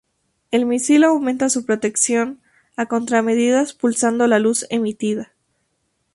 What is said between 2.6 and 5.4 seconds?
a contramedidas pulsando la luz emitida.